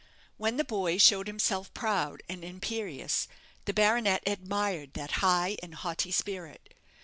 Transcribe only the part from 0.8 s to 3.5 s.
showed himself proud and imperious,